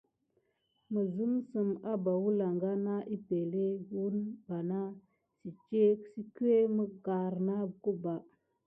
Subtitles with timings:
[0.91, 3.63] Misem zim abà wəlaŋga nat epəŋle
[3.93, 4.79] wune ɓana
[6.11, 8.13] sikué migrana kubà.